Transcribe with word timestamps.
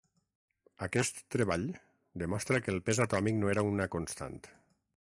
Aquest 0.85 1.19
treball 1.35 1.67
demostra 2.23 2.63
que 2.65 2.75
el 2.77 2.83
pes 2.91 3.05
atòmic 3.09 3.41
no 3.45 3.55
era 3.57 3.69
una 3.75 3.91
constant. 3.99 4.43